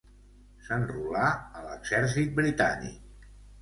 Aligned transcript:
S'enrolà 0.69 1.29
a 1.29 1.63
l'exèrcit 1.69 2.37
britànic. 2.45 3.35